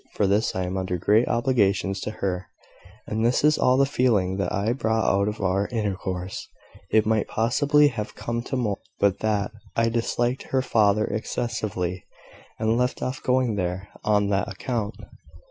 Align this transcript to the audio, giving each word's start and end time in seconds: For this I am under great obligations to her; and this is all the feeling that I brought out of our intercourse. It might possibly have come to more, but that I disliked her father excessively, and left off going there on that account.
For 0.15 0.25
this 0.25 0.55
I 0.55 0.63
am 0.63 0.77
under 0.77 0.97
great 0.97 1.27
obligations 1.27 1.99
to 1.99 2.09
her; 2.09 2.47
and 3.05 3.23
this 3.23 3.43
is 3.43 3.59
all 3.59 3.77
the 3.77 3.85
feeling 3.85 4.37
that 4.37 4.51
I 4.51 4.73
brought 4.73 5.05
out 5.07 5.27
of 5.27 5.39
our 5.41 5.67
intercourse. 5.67 6.47
It 6.89 7.05
might 7.05 7.27
possibly 7.27 7.89
have 7.89 8.15
come 8.15 8.41
to 8.45 8.55
more, 8.57 8.79
but 8.97 9.19
that 9.19 9.51
I 9.75 9.89
disliked 9.89 10.47
her 10.49 10.63
father 10.63 11.05
excessively, 11.05 12.03
and 12.57 12.79
left 12.79 13.03
off 13.03 13.21
going 13.21 13.57
there 13.57 13.89
on 14.03 14.29
that 14.29 14.51
account. 14.51 14.95